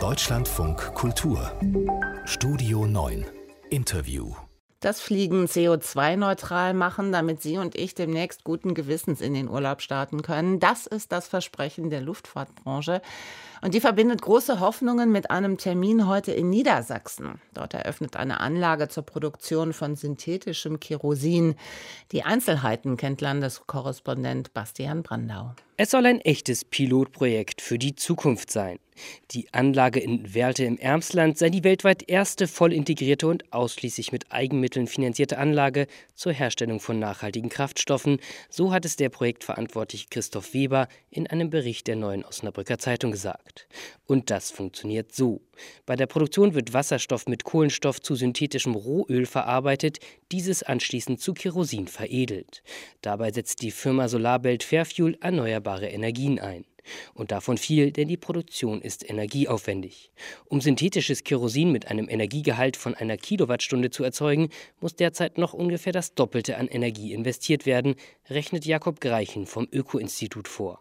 Deutschlandfunk 0.00 0.94
Kultur 0.94 1.52
Studio 2.24 2.84
9 2.86 3.26
Interview 3.70 4.34
das 4.84 5.00
Fliegen 5.00 5.46
CO2-neutral 5.46 6.74
machen, 6.74 7.10
damit 7.10 7.40
Sie 7.40 7.56
und 7.56 7.74
ich 7.74 7.94
demnächst 7.94 8.44
guten 8.44 8.74
Gewissens 8.74 9.22
in 9.22 9.32
den 9.32 9.48
Urlaub 9.48 9.80
starten 9.80 10.20
können. 10.20 10.60
Das 10.60 10.86
ist 10.86 11.10
das 11.10 11.26
Versprechen 11.26 11.88
der 11.88 12.02
Luftfahrtbranche. 12.02 13.00
Und 13.62 13.72
die 13.72 13.80
verbindet 13.80 14.20
große 14.20 14.60
Hoffnungen 14.60 15.10
mit 15.10 15.30
einem 15.30 15.56
Termin 15.56 16.06
heute 16.06 16.32
in 16.32 16.50
Niedersachsen. 16.50 17.40
Dort 17.54 17.72
eröffnet 17.72 18.16
eine 18.16 18.40
Anlage 18.40 18.88
zur 18.88 19.04
Produktion 19.04 19.72
von 19.72 19.96
synthetischem 19.96 20.80
Kerosin. 20.80 21.54
Die 22.12 22.24
Einzelheiten 22.24 22.98
kennt 22.98 23.22
Landeskorrespondent 23.22 24.52
Bastian 24.52 25.02
Brandau. 25.02 25.54
Es 25.76 25.90
soll 25.90 26.06
ein 26.06 26.20
echtes 26.20 26.64
Pilotprojekt 26.64 27.60
für 27.60 27.78
die 27.78 27.96
Zukunft 27.96 28.48
sein. 28.48 28.78
Die 29.32 29.52
Anlage 29.52 29.98
in 29.98 30.34
Werlte 30.34 30.64
im 30.64 30.78
Ermsland 30.78 31.36
sei 31.36 31.50
die 31.50 31.64
weltweit 31.64 32.08
erste 32.08 32.46
voll 32.46 32.72
integrierte 32.72 33.26
und 33.26 33.52
ausschließlich 33.52 34.12
mit 34.12 34.30
Eigenmitteln 34.30 34.86
finanzierte 34.86 35.38
Anlage 35.38 35.88
zur 36.14 36.32
Herstellung 36.32 36.78
von 36.78 37.00
nachhaltigen 37.00 37.48
Kraftstoffen. 37.48 38.20
So 38.50 38.72
hat 38.72 38.84
es 38.84 38.94
der 38.94 39.08
Projektverantwortliche 39.08 40.06
Christoph 40.10 40.54
Weber 40.54 40.86
in 41.10 41.26
einem 41.26 41.50
Bericht 41.50 41.88
der 41.88 41.96
neuen 41.96 42.24
Osnabrücker 42.24 42.78
Zeitung 42.78 43.10
gesagt. 43.10 43.66
Und 44.06 44.30
das 44.30 44.52
funktioniert 44.52 45.12
so. 45.12 45.40
Bei 45.86 45.96
der 45.96 46.06
Produktion 46.06 46.54
wird 46.54 46.72
Wasserstoff 46.72 47.26
mit 47.26 47.44
Kohlenstoff 47.44 48.00
zu 48.00 48.14
synthetischem 48.14 48.74
Rohöl 48.74 49.26
verarbeitet, 49.26 49.98
dieses 50.30 50.62
anschließend 50.62 51.20
zu 51.20 51.32
Kerosin 51.32 51.88
veredelt. 51.88 52.62
Dabei 53.02 53.32
setzt 53.32 53.62
die 53.62 53.70
Firma 53.70 54.08
Solarbelt 54.08 54.62
Fairfuel 54.62 55.16
erneuerbare 55.20 55.63
Energien 55.72 56.38
ein. 56.38 56.64
Und 57.14 57.30
davon 57.30 57.56
viel, 57.56 57.92
denn 57.92 58.08
die 58.08 58.16
Produktion 58.16 58.80
ist 58.82 59.08
energieaufwendig. 59.08 60.10
Um 60.46 60.60
synthetisches 60.60 61.24
Kerosin 61.24 61.72
mit 61.72 61.88
einem 61.88 62.08
Energiegehalt 62.08 62.76
von 62.76 62.94
einer 62.94 63.16
Kilowattstunde 63.16 63.90
zu 63.90 64.04
erzeugen, 64.04 64.50
muss 64.80 64.94
derzeit 64.94 65.38
noch 65.38 65.54
ungefähr 65.54 65.92
das 65.92 66.14
Doppelte 66.14 66.58
an 66.58 66.68
Energie 66.68 67.12
investiert 67.12 67.66
werden, 67.66 67.94
rechnet 68.28 68.66
Jakob 68.66 69.00
Greichen 69.00 69.46
vom 69.46 69.66
Öko-Institut 69.72 70.48
vor. 70.48 70.80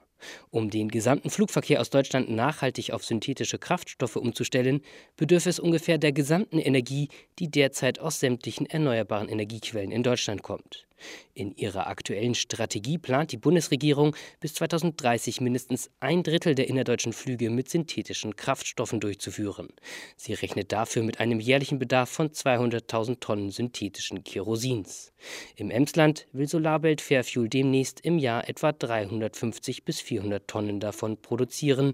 Um 0.52 0.70
den 0.70 0.90
gesamten 0.90 1.30
Flugverkehr 1.30 1.82
aus 1.82 1.90
Deutschland 1.90 2.30
nachhaltig 2.30 2.92
auf 2.92 3.04
synthetische 3.04 3.58
Kraftstoffe 3.58 4.16
umzustellen, 4.16 4.82
bedürfe 5.18 5.50
es 5.50 5.60
ungefähr 5.60 5.98
der 5.98 6.14
gesamten 6.14 6.60
Energie, 6.60 7.10
die 7.40 7.50
derzeit 7.50 8.00
aus 8.00 8.20
sämtlichen 8.20 8.66
erneuerbaren 8.66 9.30
Energiequellen 9.30 9.92
in 9.92 10.04
Deutschland 10.04 10.44
kommt. 10.44 10.86
In 11.34 11.56
ihrer 11.56 11.88
aktuellen 11.88 12.36
Strategie 12.36 12.98
plant 12.98 13.32
die 13.32 13.38
Bundesregierung, 13.38 14.16
bis 14.40 14.54
2030 14.54 15.42
mindestens 15.42 15.90
ein 16.00 16.24
Drittel 16.24 16.56
der 16.56 16.68
innerdeutschen 16.68 17.14
Flüge 17.14 17.50
mit 17.50 17.70
synthetischen 17.70 18.36
Kraftstoffen 18.36 19.00
durchzuführen. 19.00 19.70
Sie 20.16 20.34
rechnet 20.34 20.72
dafür 20.72 21.04
mit 21.04 21.20
einem 21.20 21.40
jährlichen 21.40 21.80
Bedarf 21.80 22.10
von 22.10 22.30
200.000 22.30 23.20
Tonnen 23.20 23.50
synthetischen 23.50 24.24
Kerosins. 24.24 25.12
Im 25.56 25.72
Emsland 25.72 26.28
will 26.34 26.48
Solarbelt 26.48 27.02
Fairfuel 27.02 27.50
demnächst 27.50 28.00
im 28.02 28.18
Jahr 28.20 28.48
etwa 28.48 28.72
350 28.72 29.86
bis 29.86 30.02
400 30.02 30.48
Tonnen 30.48 30.80
davon 30.80 31.22
produzieren. 31.22 31.94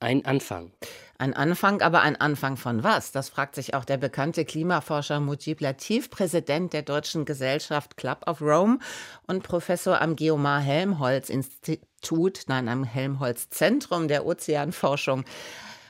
Ein 0.00 0.24
Anfang. 0.24 0.70
Ein 1.18 1.34
Anfang, 1.34 1.82
aber 1.82 2.02
ein 2.02 2.14
Anfang 2.14 2.56
von 2.56 2.84
was? 2.84 3.10
Das 3.10 3.28
fragt 3.28 3.56
sich 3.56 3.74
auch 3.74 3.84
der 3.84 3.96
bekannte 3.96 4.44
Klimaforscher 4.44 5.18
Mujib 5.18 5.60
Latif, 5.60 6.08
Präsident 6.08 6.72
der 6.72 6.82
Deutschen 6.82 7.24
Gesellschaft 7.24 7.96
Club 7.96 8.24
of 8.28 8.40
Rome 8.40 8.78
und 9.26 9.42
Professor 9.42 10.00
am 10.00 10.14
Geomar 10.14 10.60
Helmholtz 10.60 11.28
Institut, 11.30 12.42
nein, 12.46 12.68
am 12.68 12.84
Helmholtz 12.84 13.50
Zentrum 13.50 14.06
der 14.06 14.24
Ozeanforschung 14.24 15.24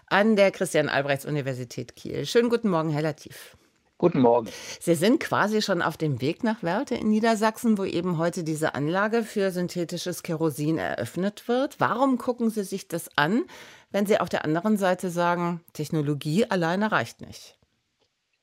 an 0.06 0.36
der 0.36 0.52
Christian 0.52 0.88
Albrechts 0.88 1.26
Universität 1.26 1.94
Kiel. 1.94 2.24
Schönen 2.24 2.48
guten 2.48 2.70
Morgen, 2.70 2.88
Herr 2.88 3.02
Latif. 3.02 3.58
Guten 4.00 4.20
Morgen. 4.20 4.48
Sie 4.80 4.94
sind 4.94 5.18
quasi 5.18 5.60
schon 5.60 5.82
auf 5.82 5.96
dem 5.96 6.20
Weg 6.20 6.44
nach 6.44 6.62
Wörthe 6.62 6.94
in 6.94 7.10
Niedersachsen, 7.10 7.76
wo 7.78 7.84
eben 7.84 8.16
heute 8.16 8.44
diese 8.44 8.76
Anlage 8.76 9.24
für 9.24 9.50
synthetisches 9.50 10.22
Kerosin 10.22 10.78
eröffnet 10.78 11.48
wird. 11.48 11.80
Warum 11.80 12.16
gucken 12.16 12.48
Sie 12.48 12.62
sich 12.62 12.86
das 12.86 13.10
an? 13.16 13.42
Wenn 13.90 14.06
Sie 14.06 14.20
auf 14.20 14.28
der 14.28 14.44
anderen 14.44 14.76
Seite 14.76 15.10
sagen, 15.10 15.62
Technologie 15.72 16.50
alleine 16.50 16.92
reicht 16.92 17.20
nicht? 17.20 17.57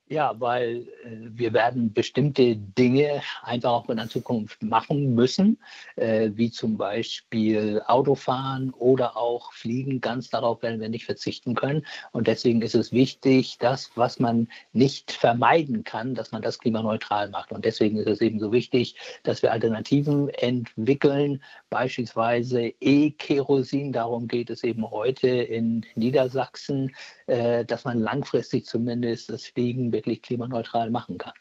Ja, 0.07 0.39
weil 0.39 0.88
äh, 1.03 1.17
wir 1.33 1.51
werden 1.53 1.91
bestimmte 1.91 2.55
Dinge 2.55 3.23
einfach 3.41 3.71
auch 3.71 3.89
in 3.89 3.97
der 3.97 4.07
Zukunft 4.07 4.61
machen 4.61 5.16
müssen, 5.16 5.57
äh, 5.95 6.29
wie 6.35 6.51
zum 6.51 6.77
Beispiel 6.77 7.81
Autofahren 7.88 8.69
oder 8.69 9.17
auch 9.17 9.51
Fliegen. 9.51 10.01
Ganz 10.01 10.29
darauf 10.29 10.61
werden 10.61 10.79
wir 10.79 10.89
nicht 10.89 11.05
verzichten 11.05 11.55
können. 11.55 11.88
Und 12.11 12.27
deswegen 12.27 12.61
ist 12.61 12.75
es 12.75 12.91
wichtig, 12.91 13.57
das, 13.57 13.89
was 13.95 14.19
man 14.19 14.47
nicht 14.73 15.11
vermeiden 15.11 15.83
kann, 15.83 16.13
dass 16.13 16.31
man 16.31 16.43
das 16.43 16.59
klimaneutral 16.59 17.31
macht. 17.31 17.51
Und 17.51 17.66
deswegen 17.66 17.97
ist 17.97 18.07
es 18.07 18.22
eben 18.22 18.39
so 18.39 18.51
wichtig, 18.51 18.95
dass 19.23 19.41
wir 19.41 19.51
Alternativen 19.51 20.29
entwickeln, 20.29 21.41
beispielsweise 21.72 22.72
E-Kerosin. 22.79 23.91
Darum 23.91 24.27
geht 24.27 24.51
es 24.51 24.63
eben 24.63 24.87
heute 24.91 25.29
in 25.29 25.83
Niedersachsen, 25.95 26.95
äh, 27.25 27.66
dass 27.66 27.85
man 27.85 27.99
langfristig 27.99 28.67
zumindest 28.67 29.31
das 29.31 29.47
Fliegen 29.47 29.94
wirklich 29.95 30.22
klimaneutral 30.22 30.91
machen 30.91 31.17
kann. 31.17 31.33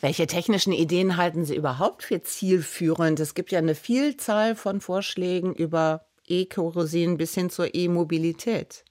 Welche 0.00 0.26
technischen 0.26 0.72
Ideen 0.72 1.16
halten 1.16 1.44
Sie 1.44 1.56
überhaupt 1.56 2.04
für 2.04 2.22
zielführend? 2.22 3.18
Es 3.18 3.34
gibt 3.34 3.50
ja 3.50 3.58
eine 3.58 3.74
Vielzahl 3.74 4.54
von 4.54 4.80
Vorschlägen 4.80 5.54
über 5.54 6.06
E-Kerosin 6.28 7.16
bis 7.16 7.34
hin 7.34 7.50
zur 7.50 7.74
E-Mobilität. 7.74 8.84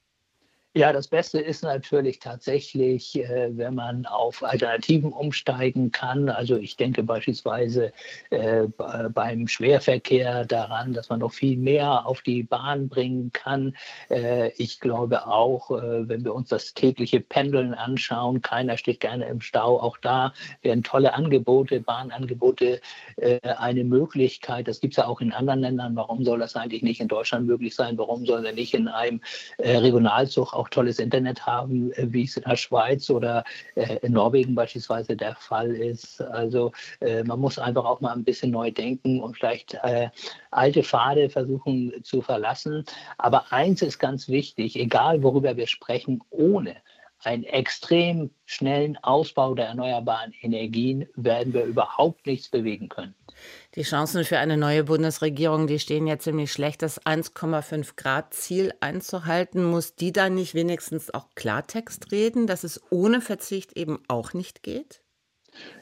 Ja, 0.77 0.91
das 0.91 1.07
Beste 1.07 1.39
ist 1.39 1.63
natürlich 1.63 2.19
tatsächlich, 2.19 3.15
äh, 3.15 3.47
wenn 3.55 3.75
man 3.75 4.05
auf 4.05 4.43
Alternativen 4.43 5.13
umsteigen 5.13 5.93
kann. 5.93 6.27
Also 6.27 6.57
ich 6.57 6.75
denke 6.75 7.01
beispielsweise 7.01 7.93
äh, 8.29 8.63
beim 9.13 9.47
Schwerverkehr 9.47 10.43
daran, 10.43 10.91
dass 10.91 11.07
man 11.07 11.21
noch 11.21 11.31
viel 11.31 11.55
mehr 11.55 12.05
auf 12.05 12.23
die 12.23 12.43
Bahn 12.43 12.89
bringen 12.89 13.31
kann. 13.31 13.73
Äh, 14.09 14.49
ich 14.57 14.81
glaube 14.81 15.27
auch, 15.27 15.69
wenn 15.69 16.25
wir 16.25 16.35
uns 16.35 16.49
das 16.49 16.73
tägliche 16.73 17.21
Pendeln 17.21 17.73
anschauen, 17.73 18.41
keiner 18.41 18.77
steht 18.77 18.99
gerne 18.99 19.29
im 19.29 19.39
Stau. 19.39 19.79
Auch 19.79 19.95
da 19.95 20.33
werden 20.61 20.83
tolle 20.83 21.13
Angebote, 21.13 21.79
Bahnangebote 21.79 22.81
eine 23.41 23.83
Möglichkeit. 23.85 24.67
Das 24.67 24.81
gibt 24.81 24.93
es 24.93 24.97
ja 24.97 25.07
auch 25.07 25.21
in 25.21 25.31
anderen 25.31 25.61
Ländern. 25.61 25.95
Warum 25.95 26.23
soll 26.25 26.39
das 26.39 26.55
eigentlich 26.55 26.83
nicht 26.83 26.99
in 26.99 27.07
Deutschland 27.07 27.47
möglich 27.47 27.75
sein? 27.75 27.97
Warum 27.97 28.25
soll 28.25 28.45
er 28.45 28.53
nicht 28.53 28.73
in 28.73 28.87
einem 28.87 29.21
Regionalzug 29.59 30.53
auch 30.53 30.64
auch 30.65 30.69
tolles 30.69 30.99
Internet 30.99 31.45
haben, 31.45 31.91
äh, 31.93 32.07
wie 32.11 32.23
es 32.23 32.37
in 32.37 32.43
der 32.43 32.55
Schweiz 32.55 33.09
oder 33.09 33.43
äh, 33.75 33.97
in 34.01 34.13
Norwegen 34.13 34.55
beispielsweise 34.55 35.15
der 35.15 35.35
Fall 35.35 35.71
ist. 35.71 36.21
Also 36.21 36.71
äh, 36.99 37.23
man 37.23 37.39
muss 37.39 37.59
einfach 37.59 37.85
auch 37.85 38.01
mal 38.01 38.13
ein 38.13 38.23
bisschen 38.23 38.51
neu 38.51 38.71
denken 38.71 39.21
und 39.21 39.35
vielleicht 39.35 39.77
alte 40.51 40.83
Pfade 40.83 41.29
versuchen 41.29 41.93
zu 42.03 42.21
verlassen. 42.21 42.83
Aber 43.17 43.51
eins 43.51 43.81
ist 43.81 43.99
ganz 43.99 44.27
wichtig, 44.27 44.77
egal 44.79 45.21
worüber 45.21 45.57
wir 45.57 45.67
sprechen, 45.67 46.21
ohne 46.29 46.75
einen 47.23 47.43
extrem 47.43 48.31
schnellen 48.45 48.97
Ausbau 48.97 49.55
der 49.55 49.67
erneuerbaren 49.67 50.33
Energien 50.41 51.07
werden 51.15 51.53
wir 51.53 51.63
überhaupt 51.63 52.27
nichts 52.27 52.49
bewegen 52.49 52.89
können. 52.89 53.15
Die 53.75 53.83
Chancen 53.83 54.23
für 54.23 54.37
eine 54.37 54.57
neue 54.57 54.85
Bundesregierung, 54.85 55.67
die 55.67 55.79
stehen 55.79 56.07
ja 56.07 56.19
ziemlich 56.19 56.51
schlecht. 56.51 56.81
Das 56.81 57.01
1,5 57.01 57.95
Grad 57.95 58.33
Ziel 58.33 58.73
einzuhalten, 58.79 59.63
muss 59.63 59.95
die 59.95 60.11
dann 60.11 60.35
nicht 60.35 60.53
wenigstens 60.53 61.13
auch 61.13 61.27
Klartext 61.35 62.11
reden, 62.11 62.47
dass 62.47 62.63
es 62.63 62.81
ohne 62.91 63.21
Verzicht 63.21 63.73
eben 63.73 63.99
auch 64.07 64.33
nicht 64.33 64.63
geht? 64.63 65.01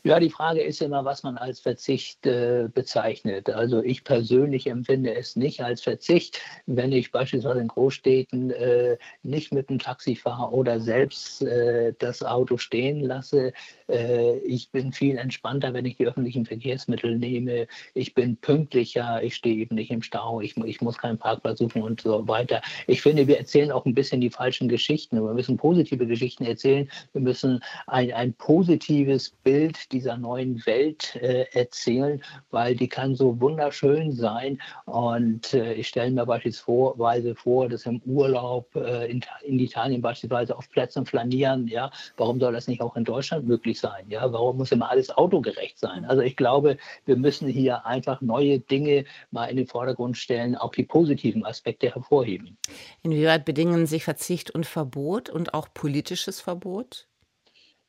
Ja, 0.03 0.19
die 0.19 0.29
Frage 0.29 0.61
ist 0.61 0.81
immer, 0.81 1.05
was 1.05 1.23
man 1.23 1.37
als 1.37 1.59
Verzicht 1.59 2.25
äh, 2.25 2.67
bezeichnet. 2.73 3.49
Also 3.49 3.81
ich 3.81 4.03
persönlich 4.03 4.67
empfinde 4.67 5.15
es 5.15 5.35
nicht 5.35 5.61
als 5.61 5.81
Verzicht, 5.81 6.39
wenn 6.65 6.91
ich 6.91 7.11
beispielsweise 7.11 7.59
in 7.59 7.67
Großstädten 7.67 8.51
äh, 8.51 8.97
nicht 9.23 9.53
mit 9.53 9.69
dem 9.69 9.79
Taxi 9.79 10.15
fahre 10.15 10.51
oder 10.53 10.79
selbst 10.79 11.41
äh, 11.41 11.93
das 11.99 12.23
Auto 12.23 12.57
stehen 12.57 12.99
lasse. 12.99 13.53
Äh, 13.93 14.37
ich 14.39 14.71
bin 14.71 14.91
viel 14.91 15.17
entspannter, 15.17 15.73
wenn 15.73 15.85
ich 15.85 15.97
die 15.97 16.07
öffentlichen 16.07 16.45
Verkehrsmittel 16.45 17.17
nehme. 17.17 17.67
Ich 17.93 18.13
bin 18.13 18.37
pünktlicher, 18.37 19.21
ich 19.21 19.35
stehe 19.35 19.55
eben 19.55 19.75
nicht 19.75 19.91
im 19.91 20.01
Stau, 20.01 20.41
ich, 20.41 20.57
ich 20.57 20.81
muss 20.81 20.97
keinen 20.97 21.17
Parkplatz 21.17 21.59
suchen 21.59 21.83
und 21.83 22.01
so 22.01 22.27
weiter. 22.27 22.61
Ich 22.87 23.01
finde, 23.01 23.27
wir 23.27 23.37
erzählen 23.37 23.71
auch 23.71 23.85
ein 23.85 23.93
bisschen 23.93 24.21
die 24.21 24.29
falschen 24.29 24.67
Geschichten. 24.67 25.23
Wir 25.23 25.33
müssen 25.33 25.57
positive 25.57 26.07
Geschichten 26.07 26.43
erzählen. 26.45 26.89
Wir 27.13 27.21
müssen 27.21 27.59
ein, 27.87 28.11
ein 28.13 28.33
positives 28.33 29.29
Bild 29.43 29.91
dieser 29.91 30.17
neuen 30.17 30.65
Welt 30.65 31.15
äh, 31.15 31.45
erzählen, 31.51 32.21
weil 32.49 32.75
die 32.75 32.87
kann 32.87 33.15
so 33.15 33.39
wunderschön 33.39 34.11
sein. 34.11 34.59
Und 34.85 35.53
äh, 35.53 35.73
ich 35.73 35.87
stelle 35.87 36.11
mir 36.11 36.25
beispielsweise 36.25 37.35
vor, 37.35 37.69
dass 37.69 37.85
im 37.85 38.01
Urlaub 38.05 38.75
äh, 38.75 39.11
in, 39.11 39.21
in, 39.43 39.59
Italien 39.59 40.01
beispielsweise 40.01 40.57
auf 40.57 40.69
Plätzen 40.69 41.05
flanieren. 41.05 41.67
Ja, 41.67 41.91
warum 42.17 42.39
soll 42.39 42.53
das 42.53 42.67
nicht 42.67 42.81
auch 42.81 42.95
in 42.95 43.03
Deutschland 43.03 43.47
möglich 43.47 43.79
sein? 43.79 43.82
Ja, 44.07 44.31
warum 44.31 44.57
muss 44.57 44.71
immer 44.71 44.89
alles 44.89 45.09
autogerecht 45.09 45.79
sein? 45.79 46.05
Also 46.05 46.21
ich 46.21 46.35
glaube, 46.35 46.77
wir 47.05 47.15
müssen 47.15 47.47
hier 47.47 47.85
einfach 47.85 48.21
neue 48.21 48.59
Dinge 48.59 49.05
mal 49.31 49.45
in 49.45 49.57
den 49.57 49.67
Vordergrund 49.67 50.17
stellen, 50.17 50.55
auch 50.55 50.71
die 50.71 50.83
positiven 50.83 51.45
Aspekte 51.45 51.93
hervorheben. 51.93 52.57
Inwieweit 53.01 53.45
bedingen 53.45 53.85
sich 53.85 54.03
Verzicht 54.03 54.51
und 54.51 54.65
Verbot 54.65 55.29
und 55.29 55.53
auch 55.53 55.67
politisches 55.73 56.41
Verbot? 56.41 57.07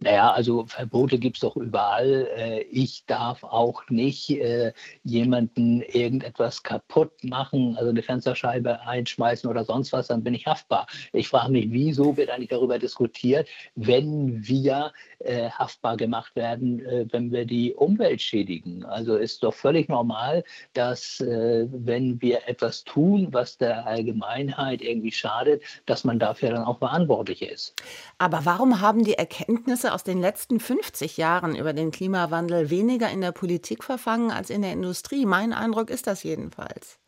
Naja, 0.04 0.32
also 0.32 0.66
Verbote 0.66 1.18
gibt 1.18 1.38
es 1.38 1.40
doch 1.40 1.56
überall. 1.56 2.28
Äh, 2.36 2.60
ich 2.64 3.06
darf 3.06 3.42
auch 3.42 3.88
nicht 3.88 4.28
äh, 4.28 4.74
jemanden 5.02 5.80
irgendetwas 5.80 6.62
kaputt 6.62 7.24
machen, 7.24 7.74
also 7.78 7.88
eine 7.88 8.02
Fensterscheibe 8.02 8.82
einschmeißen 8.82 9.48
oder 9.48 9.64
sonst 9.64 9.94
was, 9.94 10.08
dann 10.08 10.22
bin 10.22 10.34
ich 10.34 10.46
haftbar. 10.46 10.86
Ich 11.14 11.28
frage 11.28 11.52
mich, 11.52 11.70
wieso 11.70 12.18
wird 12.18 12.28
eigentlich 12.28 12.50
darüber 12.50 12.78
diskutiert, 12.78 13.48
wenn 13.76 14.46
wir 14.46 14.92
äh, 15.20 15.48
haftbar 15.48 15.96
gemacht 15.96 16.36
werden, 16.36 16.82
wenn 17.10 17.32
wir 17.32 17.46
die 17.46 17.72
Umwelt 17.72 18.20
schädigen. 18.20 18.84
Also 18.84 19.16
ist 19.16 19.42
doch 19.42 19.54
völlig 19.54 19.88
normal, 19.88 20.44
dass 20.74 21.18
wenn 21.20 22.20
wir 22.20 22.46
etwas 22.46 22.84
tun, 22.84 23.28
was 23.30 23.56
der 23.56 23.86
Allgemeinheit 23.86 24.82
irgendwie 24.82 25.12
schadet, 25.12 25.62
dass 25.86 26.04
man 26.04 26.18
dafür 26.18 26.50
dann 26.50 26.64
auch 26.64 26.78
verantwortlich 26.78 27.40
ist. 27.40 27.74
Aber 28.18 28.44
warum 28.44 28.82
haben 28.82 29.04
die 29.04 29.14
Erkenntnisse 29.14 29.93
aus 29.94 30.02
den 30.02 30.20
letzten 30.20 30.58
50 30.58 31.16
Jahren 31.16 31.54
über 31.54 31.72
den 31.72 31.92
Klimawandel 31.92 32.68
weniger 32.68 33.08
in 33.10 33.20
der 33.20 33.32
Politik 33.32 33.84
verfangen 33.84 34.32
als 34.32 34.50
in 34.50 34.62
der 34.62 34.72
Industrie. 34.72 35.24
Mein 35.24 35.52
Eindruck 35.52 35.88
ist 35.88 36.08
das 36.08 36.24
jedenfalls. 36.24 36.98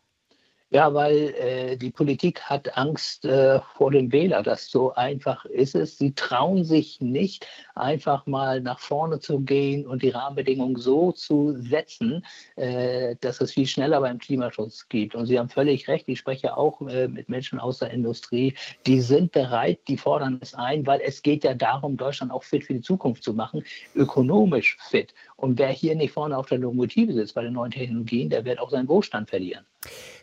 Ja, 0.69 0.93
weil 0.93 1.33
äh, 1.39 1.77
die 1.77 1.91
Politik 1.91 2.41
hat 2.41 2.77
Angst 2.77 3.23
äh, 3.23 3.61
vor 3.77 3.89
dem 3.89 4.11
Wähler. 4.11 4.43
Das 4.43 4.69
so 4.69 4.93
einfach 4.93 5.45
ist 5.45 5.75
es. 5.75 5.97
Sie 5.97 6.13
trauen 6.13 6.65
sich 6.65 6.99
nicht, 6.99 7.47
einfach 7.73 8.25
mal 8.25 8.59
nach 8.59 8.79
vorne 8.79 9.21
zu 9.21 9.39
gehen 9.39 9.87
und 9.87 10.01
die 10.03 10.09
Rahmenbedingungen 10.09 10.75
so 10.75 11.13
zu 11.13 11.55
setzen, 11.57 12.25
äh, 12.57 13.15
dass 13.21 13.39
es 13.39 13.53
viel 13.53 13.65
schneller 13.65 14.01
beim 14.01 14.17
Klimaschutz 14.17 14.89
gibt. 14.89 15.15
Und 15.15 15.27
Sie 15.27 15.39
haben 15.39 15.47
völlig 15.47 15.87
recht. 15.87 16.09
Ich 16.09 16.19
spreche 16.19 16.57
auch 16.57 16.81
äh, 16.81 17.07
mit 17.07 17.29
Menschen 17.29 17.59
aus 17.59 17.79
der 17.79 17.91
Industrie. 17.91 18.53
Die 18.85 18.99
sind 18.99 19.31
bereit, 19.31 19.79
die 19.87 19.95
fordern 19.95 20.37
es 20.41 20.53
ein, 20.53 20.85
weil 20.85 20.99
es 20.99 21.21
geht 21.21 21.45
ja 21.45 21.53
darum, 21.53 21.95
Deutschland 21.95 22.29
auch 22.33 22.43
fit 22.43 22.65
für 22.65 22.73
die 22.73 22.81
Zukunft 22.81 23.23
zu 23.23 23.33
machen, 23.33 23.63
ökonomisch 23.95 24.77
fit. 24.81 25.13
Und 25.37 25.57
wer 25.59 25.69
hier 25.69 25.95
nicht 25.95 26.11
vorne 26.11 26.37
auf 26.37 26.47
der 26.47 26.57
Lokomotive 26.57 27.13
sitzt 27.13 27.35
bei 27.35 27.43
den 27.43 27.53
neuen 27.53 27.71
Technologien, 27.71 28.29
der 28.29 28.43
wird 28.43 28.59
auch 28.59 28.69
seinen 28.69 28.89
Wohlstand 28.89 29.29
verlieren. 29.29 29.65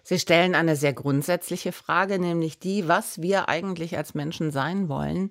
Sie 0.02 0.18
stellen 0.18 0.54
eine 0.54 0.76
sehr 0.76 0.92
grundsätzliche 0.92 1.72
Frage, 1.72 2.18
nämlich 2.18 2.58
die, 2.58 2.88
was 2.88 3.22
wir 3.22 3.48
eigentlich 3.48 3.96
als 3.96 4.14
Menschen 4.14 4.50
sein 4.50 4.88
wollen. 4.88 5.30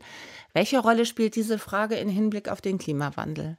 Welche 0.54 0.80
Rolle 0.80 1.06
spielt 1.06 1.36
diese 1.36 1.60
Frage 1.60 1.96
im 1.96 2.10
Hinblick 2.10 2.50
auf 2.50 2.62
den 2.62 2.78
Klimawandel? 2.78 3.58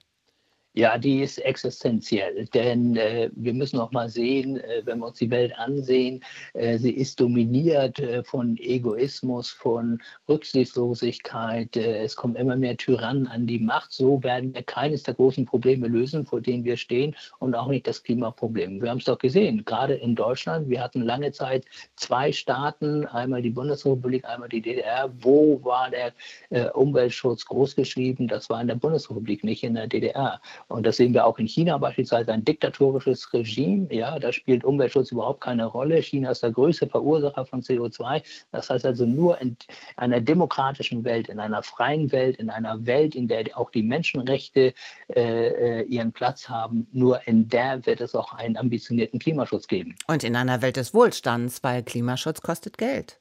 Ja, 0.76 0.98
die 0.98 1.22
ist 1.22 1.38
existenziell, 1.38 2.46
denn 2.46 2.96
äh, 2.96 3.30
wir 3.36 3.54
müssen 3.54 3.78
auch 3.78 3.92
mal 3.92 4.08
sehen, 4.08 4.56
äh, 4.56 4.82
wenn 4.84 4.98
wir 4.98 5.06
uns 5.06 5.18
die 5.18 5.30
Welt 5.30 5.56
ansehen, 5.56 6.24
äh, 6.52 6.78
sie 6.78 6.90
ist 6.90 7.20
dominiert 7.20 8.00
äh, 8.00 8.24
von 8.24 8.56
Egoismus, 8.58 9.50
von 9.50 10.02
Rücksichtslosigkeit. 10.28 11.76
Äh, 11.76 12.02
es 12.02 12.16
kommen 12.16 12.34
immer 12.34 12.56
mehr 12.56 12.76
Tyrannen 12.76 13.28
an 13.28 13.46
die 13.46 13.60
Macht. 13.60 13.92
So 13.92 14.20
werden 14.24 14.52
wir 14.52 14.64
keines 14.64 15.04
der 15.04 15.14
großen 15.14 15.46
Probleme 15.46 15.86
lösen, 15.86 16.26
vor 16.26 16.40
denen 16.40 16.64
wir 16.64 16.76
stehen 16.76 17.14
und 17.38 17.54
auch 17.54 17.68
nicht 17.68 17.86
das 17.86 18.02
Klimaproblem. 18.02 18.82
Wir 18.82 18.90
haben 18.90 18.98
es 18.98 19.04
doch 19.04 19.18
gesehen, 19.18 19.64
gerade 19.64 19.94
in 19.94 20.16
Deutschland. 20.16 20.68
Wir 20.68 20.82
hatten 20.82 21.02
lange 21.02 21.30
Zeit 21.30 21.66
zwei 21.94 22.32
Staaten, 22.32 23.06
einmal 23.06 23.42
die 23.42 23.50
Bundesrepublik, 23.50 24.24
einmal 24.24 24.48
die 24.48 24.60
DDR. 24.60 25.08
Wo 25.20 25.62
war 25.62 25.90
der 25.90 26.12
äh, 26.50 26.68
Umweltschutz 26.70 27.44
großgeschrieben? 27.44 28.26
Das 28.26 28.50
war 28.50 28.60
in 28.60 28.66
der 28.66 28.74
Bundesrepublik, 28.74 29.44
nicht 29.44 29.62
in 29.62 29.74
der 29.74 29.86
DDR. 29.86 30.40
Und 30.68 30.86
das 30.86 30.96
sehen 30.96 31.14
wir 31.14 31.26
auch 31.26 31.38
in 31.38 31.46
China 31.46 31.78
beispielsweise, 31.78 32.32
ein 32.32 32.44
diktatorisches 32.44 33.32
Regime. 33.32 33.92
Ja, 33.92 34.18
da 34.18 34.32
spielt 34.32 34.64
Umweltschutz 34.64 35.12
überhaupt 35.12 35.40
keine 35.40 35.66
Rolle. 35.66 36.00
China 36.02 36.30
ist 36.30 36.42
der 36.42 36.52
größte 36.52 36.88
Verursacher 36.88 37.46
von 37.46 37.62
CO2. 37.62 38.22
Das 38.52 38.70
heißt 38.70 38.84
also 38.86 39.06
nur 39.06 39.40
in 39.40 39.56
einer 39.96 40.20
demokratischen 40.20 41.04
Welt, 41.04 41.28
in 41.28 41.40
einer 41.40 41.62
freien 41.62 42.10
Welt, 42.12 42.36
in 42.36 42.50
einer 42.50 42.84
Welt, 42.86 43.14
in 43.14 43.28
der 43.28 43.44
auch 43.54 43.70
die 43.70 43.82
Menschenrechte 43.82 44.74
äh, 45.14 45.80
äh 45.80 45.82
ihren 45.84 46.12
Platz 46.12 46.48
haben, 46.48 46.86
nur 46.92 47.26
in 47.26 47.48
der 47.48 47.84
wird 47.84 48.00
es 48.00 48.14
auch 48.14 48.32
einen 48.32 48.56
ambitionierten 48.56 49.18
Klimaschutz 49.18 49.66
geben. 49.66 49.94
Und 50.06 50.24
in 50.24 50.36
einer 50.36 50.62
Welt 50.62 50.76
des 50.76 50.94
Wohlstands, 50.94 51.62
weil 51.62 51.82
Klimaschutz 51.82 52.40
kostet 52.40 52.78
Geld. 52.78 53.18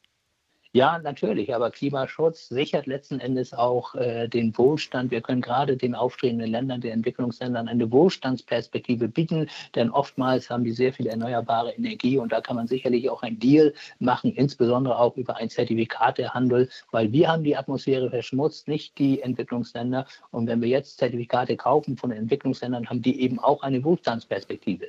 Ja, 0.76 0.98
natürlich, 0.98 1.54
aber 1.54 1.70
Klimaschutz 1.70 2.50
sichert 2.50 2.88
letzten 2.88 3.20
Endes 3.20 3.54
auch 3.54 3.94
äh, 3.94 4.28
den 4.28 4.58
Wohlstand. 4.58 5.12
Wir 5.12 5.22
können 5.22 5.42
gerade 5.42 5.78
den 5.78 5.94
aufstrebenden 5.94 6.50
Ländern, 6.50 6.82
den 6.82 6.94
Entwicklungsländern 6.94 7.68
eine 7.68 7.92
Wohlstandsperspektive 7.92 9.08
bieten, 9.08 9.52
denn 9.76 9.92
oftmals 9.92 10.50
haben 10.50 10.64
die 10.64 10.72
sehr 10.72 10.92
viel 10.92 11.06
erneuerbare 11.06 11.74
Energie 11.74 12.18
und 12.18 12.32
da 12.32 12.42
kann 12.42 12.56
man 12.56 12.66
sicherlich 12.66 13.08
auch 13.12 13.22
ein 13.22 13.38
Deal 13.38 13.76
machen, 14.00 14.34
insbesondere 14.34 14.98
auch 14.98 15.16
über 15.16 15.38
ein 15.38 15.52
Zertifikatehandel, 15.52 16.68
weil 16.90 17.12
wir 17.12 17.28
haben 17.28 17.44
die 17.44 17.56
Atmosphäre 17.56 18.10
verschmutzt, 18.10 18.68
nicht 18.68 18.98
die 18.98 19.22
Entwicklungsländer. 19.22 20.08
Und 20.32 20.48
wenn 20.48 20.60
wir 20.60 20.70
jetzt 20.70 20.98
Zertifikate 20.98 21.56
kaufen 21.56 21.98
von 21.98 22.10
Entwicklungsländern, 22.12 22.90
haben 22.90 23.04
die 23.04 23.22
eben 23.22 23.38
auch 23.38 23.62
eine 23.62 23.84
Wohlstandsperspektive. 23.84 24.88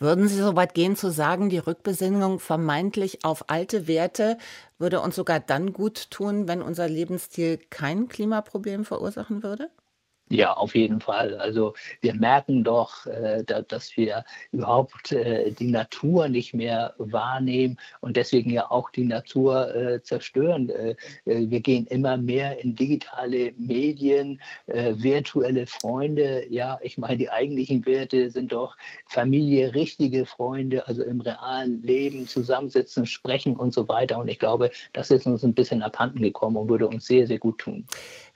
Würden 0.00 0.26
Sie 0.26 0.42
so 0.42 0.56
weit 0.56 0.74
gehen 0.74 0.96
zu 0.96 1.12
sagen, 1.12 1.48
die 1.48 1.58
Rückbesinnung 1.58 2.40
vermeintlich 2.40 3.24
auf 3.24 3.48
alte 3.48 3.86
Werte 3.86 4.36
würde 4.82 5.00
uns 5.00 5.16
sogar 5.16 5.40
dann 5.40 5.72
gut 5.72 6.10
tun, 6.10 6.48
wenn 6.48 6.60
unser 6.62 6.88
Lebensstil 6.88 7.58
kein 7.70 8.08
Klimaproblem 8.08 8.84
verursachen 8.84 9.42
würde? 9.42 9.70
Ja, 10.32 10.54
auf 10.54 10.74
jeden 10.74 11.02
Fall. 11.02 11.34
Also 11.36 11.74
wir 12.00 12.14
merken 12.14 12.64
doch, 12.64 13.04
äh, 13.04 13.44
da, 13.44 13.60
dass 13.60 13.94
wir 13.98 14.24
überhaupt 14.50 15.12
äh, 15.12 15.50
die 15.50 15.70
Natur 15.70 16.28
nicht 16.28 16.54
mehr 16.54 16.94
wahrnehmen 16.96 17.76
und 18.00 18.16
deswegen 18.16 18.48
ja 18.48 18.70
auch 18.70 18.88
die 18.88 19.04
Natur 19.04 19.74
äh, 19.74 20.02
zerstören. 20.02 20.70
Äh, 20.70 20.96
äh, 21.26 21.50
wir 21.50 21.60
gehen 21.60 21.86
immer 21.86 22.16
mehr 22.16 22.58
in 22.64 22.74
digitale 22.74 23.52
Medien, 23.58 24.40
äh, 24.68 24.94
virtuelle 24.96 25.66
Freunde. 25.66 26.46
Ja, 26.48 26.78
ich 26.80 26.96
meine, 26.96 27.18
die 27.18 27.28
eigentlichen 27.28 27.84
Werte 27.84 28.30
sind 28.30 28.52
doch 28.52 28.78
Familie, 29.04 29.74
richtige 29.74 30.24
Freunde, 30.24 30.88
also 30.88 31.02
im 31.02 31.20
realen 31.20 31.82
Leben 31.82 32.26
zusammensitzen, 32.26 33.04
sprechen 33.04 33.54
und 33.54 33.74
so 33.74 33.86
weiter. 33.86 34.16
Und 34.16 34.28
ich 34.28 34.38
glaube, 34.38 34.70
das 34.94 35.10
ist 35.10 35.26
uns 35.26 35.44
ein 35.44 35.52
bisschen 35.52 35.82
abhanden 35.82 36.22
gekommen 36.22 36.56
und 36.56 36.70
würde 36.70 36.88
uns 36.88 37.04
sehr, 37.04 37.26
sehr 37.26 37.38
gut 37.38 37.58
tun 37.58 37.84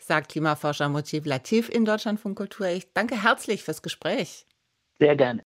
sagt 0.06 0.30
Klimaforscher 0.30 0.88
Motiv 0.88 1.26
Latif 1.26 1.68
in 1.68 1.84
Deutschlandfunk 1.86 2.36
Kultur. 2.36 2.66
Ich 2.68 2.92
danke 2.92 3.22
herzlich 3.22 3.62
fürs 3.62 3.82
Gespräch. 3.82 4.46
Sehr 4.98 5.16
gerne. 5.16 5.45